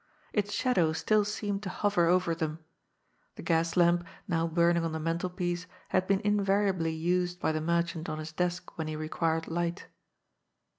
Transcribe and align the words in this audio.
Its 0.33 0.51
shadow 0.51 0.93
still 0.93 1.23
seemed 1.23 1.61
to 1.61 1.69
hover 1.69 2.07
over 2.07 2.33
them. 2.33 2.57
The 3.35 3.43
gas 3.43 3.77
lamp 3.77 4.03
now 4.27 4.47
burning 4.47 4.83
on 4.83 4.93
the 4.93 4.99
mantelpiece 4.99 5.67
had 5.89 6.07
been 6.07 6.21
invariably 6.21 6.89
used 6.91 7.39
by 7.39 7.51
the 7.51 7.61
merchant 7.61 8.09
on 8.09 8.17
his 8.17 8.31
desk 8.31 8.79
when 8.79 8.87
he 8.87 8.95
required 8.95 9.47
light. 9.47 9.85